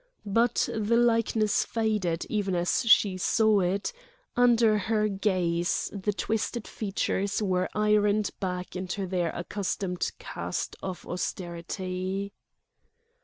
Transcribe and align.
But 0.25 0.67
the 0.75 0.97
likeness 0.97 1.63
faded 1.63 2.25
even 2.27 2.55
as 2.55 2.85
she 2.87 3.17
saw 3.19 3.59
it, 3.59 3.93
under 4.35 4.75
her 4.75 5.07
gaze 5.07 5.91
the 5.93 6.11
twisted 6.11 6.67
features 6.67 7.39
were 7.39 7.69
ironed 7.75 8.31
back 8.39 8.75
into 8.75 9.05
their 9.05 9.29
accustomed 9.35 10.09
cast 10.17 10.75
of 10.81 11.05
austerity. 11.07 12.33